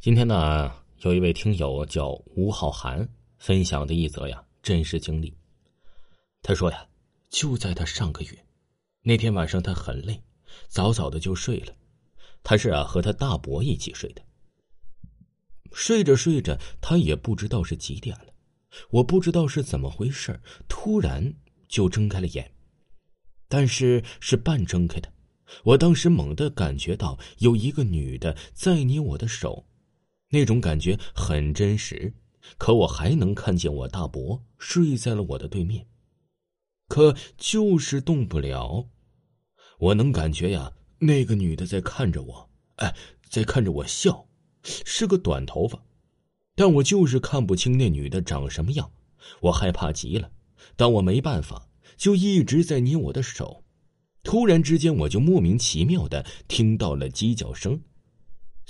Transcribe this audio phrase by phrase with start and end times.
[0.00, 5.36] 今天呢，有一位听友叫吴浩涵分享的一则呀真实经历。
[6.40, 6.86] 他说呀，
[7.28, 8.46] 就在他上个月
[9.02, 10.22] 那天晚上，他很累，
[10.68, 11.74] 早早的就睡了。
[12.44, 14.22] 他是啊和他大伯一起睡的。
[15.72, 18.32] 睡着睡着，他也不知道是几点了，
[18.90, 21.34] 我不知道是怎么回事，突然
[21.66, 22.52] 就睁开了眼，
[23.48, 25.12] 但是是半睁开的。
[25.64, 29.64] 我当时猛地感觉到有一个女的在捏我的手。
[30.30, 32.12] 那种感觉很真实，
[32.56, 35.86] 可我还能看见我大伯睡在了我的对面，
[36.88, 38.88] 可就是动不了。
[39.78, 42.94] 我能感觉呀，那个女的在看着我，哎，
[43.28, 44.26] 在看着我笑，
[44.64, 45.82] 是个短头发，
[46.54, 48.90] 但我就是看不清那女的长什么样。
[49.42, 50.30] 我害怕极了，
[50.76, 53.64] 但我没办法，就一直在捏我的手。
[54.22, 57.80] 突然之间，我就莫名其妙的听到了鸡叫声。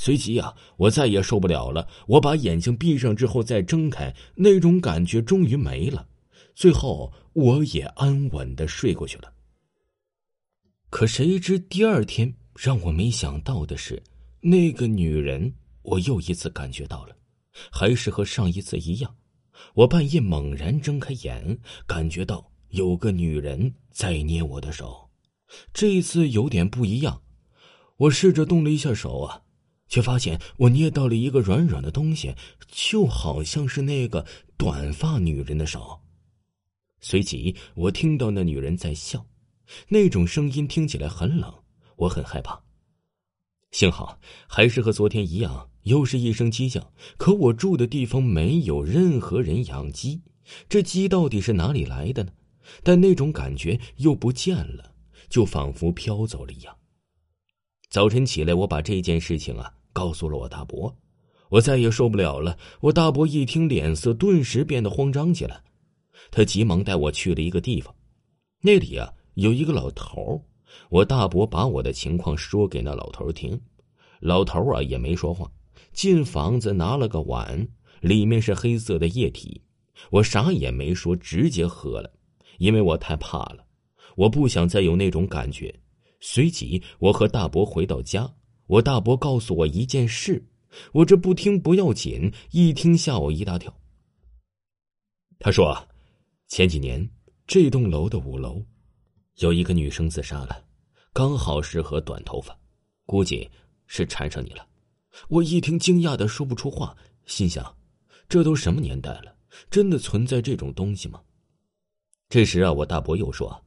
[0.00, 1.88] 随即呀，我再也受不了了。
[2.06, 6.06] 我把眼睛闭上之后再睁开，那种感觉终于没了。
[6.54, 9.32] 最后，我也安稳的睡过去了。
[10.88, 14.00] 可谁知第二天让我没想到的是，
[14.40, 17.16] 那个女人，我又一次感觉到了，
[17.72, 19.16] 还是和上一次一样。
[19.74, 25.10] 我半夜猛然睁开眼，感觉到有个女人在捏我的手，
[25.72, 27.20] 这一次有点不一样。
[27.96, 29.42] 我试着动了一下手啊。
[29.88, 32.34] 却发现我捏到了一个软软的东西，
[32.68, 34.24] 就好像是那个
[34.56, 36.00] 短发女人的手。
[37.00, 39.24] 随即，我听到那女人在笑，
[39.88, 41.52] 那种声音听起来很冷，
[41.96, 42.60] 我很害怕。
[43.70, 46.92] 幸好还是和昨天一样，又是一声鸡叫。
[47.16, 50.22] 可我住的地方没有任何人养鸡，
[50.68, 52.32] 这鸡到底是哪里来的呢？
[52.82, 54.94] 但那种感觉又不见了，
[55.28, 56.76] 就仿佛飘走了一样。
[57.90, 59.72] 早晨起来，我把这件事情啊。
[59.92, 60.94] 告诉了我大伯，
[61.48, 62.56] 我再也受不了了。
[62.80, 65.62] 我大伯一听，脸色顿时变得慌张起来。
[66.30, 67.94] 他急忙带我去了一个地方，
[68.60, 70.44] 那里啊有一个老头
[70.90, 73.60] 我大伯把我的情况说给那老头听，
[74.20, 75.50] 老头啊也没说话，
[75.92, 77.66] 进房子拿了个碗，
[78.00, 79.62] 里面是黑色的液体。
[80.10, 82.12] 我啥也没说，直接喝了，
[82.58, 83.64] 因为我太怕了，
[84.16, 85.74] 我不想再有那种感觉。
[86.20, 88.30] 随即，我和大伯回到家。
[88.68, 90.44] 我大伯告诉我一件事，
[90.92, 93.74] 我这不听不要紧，一听吓我一大跳。
[95.38, 95.88] 他说，
[96.48, 97.10] 前几年
[97.46, 98.62] 这栋楼的五楼
[99.36, 100.64] 有一个女生自杀了，
[101.14, 102.58] 刚好适合短头发，
[103.06, 103.50] 估计
[103.86, 104.66] 是缠上你了。
[105.28, 107.74] 我一听惊讶的说不出话，心想，
[108.28, 109.34] 这都什么年代了，
[109.70, 111.22] 真的存在这种东西吗？
[112.28, 113.64] 这时啊，我大伯又说，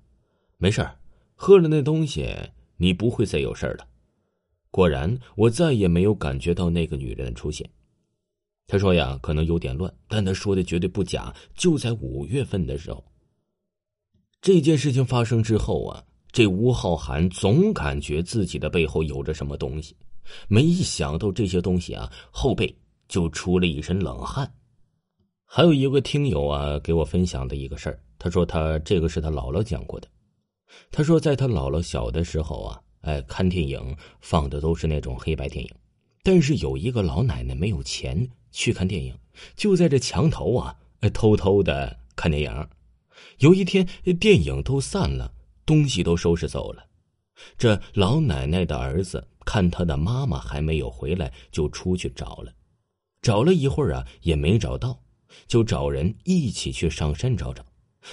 [0.58, 0.88] 没事
[1.34, 3.88] 喝了那东西，你不会再有事了。
[4.72, 7.70] 果然，我再也没有感觉到那个女人的出现。
[8.68, 11.36] 他说呀，可能有点乱，但他说的绝对不假。
[11.56, 13.04] 就在五月份的时候，
[14.42, 19.94] 这件事情发生之后啊，这吴浩涵总感觉自己的背后有着什么东西。
[20.48, 22.74] 没想到这些东西啊，后背
[23.10, 24.50] 就出了一身冷汗。
[25.46, 30.08] 还有一个听友啊，给我分享的一个事儿，他说他这个是他姥姥讲过的。
[30.90, 32.82] 他说，在他姥姥小的时候啊。
[33.02, 35.72] 哎，看电影放的都是那种黑白电影，
[36.24, 39.18] 但是有一个老奶奶没有钱去看电影，
[39.56, 40.78] 就在这墙头啊，
[41.14, 42.68] 偷偷的看电影。
[43.40, 43.88] 有一天，
[44.20, 45.34] 电影都散了，
[45.66, 46.86] 东西都收拾走了，
[47.58, 52.54] 这老奶奶的儿子看他的妈妈还没有回来，就出去找了，
[53.22, 55.00] 找了一会儿啊，也没找到，
[55.48, 57.66] 就找人一起去上山找找，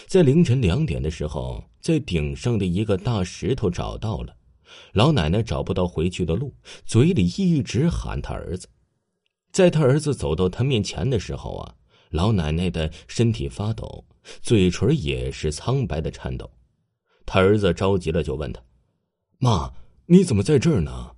[0.06, 4.34] 在凌晨两点的时候，在顶上的一个大石头找到了。
[4.92, 8.68] 老奶奶找不到回去的路，嘴里一直喊他儿子。
[9.50, 11.74] 在他儿子走到他面前的时候啊，
[12.10, 14.04] 老奶奶的身体发抖，
[14.42, 16.50] 嘴唇也是苍白的颤抖。
[17.24, 18.62] 他儿子着急了，就问他
[19.38, 19.72] ：“妈，
[20.06, 21.12] 你怎么在这儿呢？”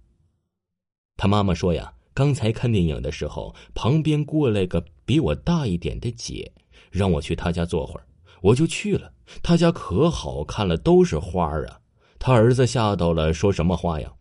[1.17, 6.53] 他妈妈说：“呀，刚才看电影的时候，旁边过来个比我大一点的姐，
[6.91, 8.07] 让我去他家坐会儿，
[8.43, 9.13] 我就去了。
[9.43, 11.80] 他家可好看了，都是花啊。”
[12.21, 14.13] 他儿子吓到了，说什么话呀？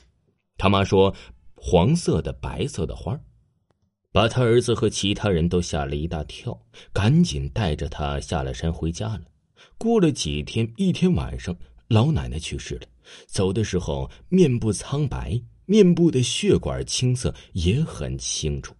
[0.58, 1.14] 他妈说
[1.54, 3.20] ：“黄色的、白色的花
[4.14, 6.58] 把他儿子和其他人都吓了一大跳，
[6.94, 9.22] 赶紧带着他下了山回家了。
[9.78, 11.54] 过了几天，一天晚上，
[11.90, 12.82] 老奶奶去世了，
[13.28, 18.74] 走的时候面部苍白，面部的血管青色也很清楚。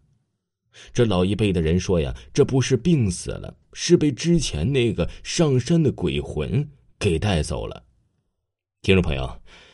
[0.94, 6.66] 这老一辈的人说呀，这不是病死了，是被之前那个上山的鬼魂
[6.98, 7.84] 给带走了。
[8.82, 9.30] 听众朋友，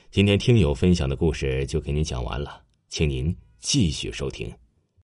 [0.09, 4.51] 今天听友分享的故事就给您讲完了，请您继续收听。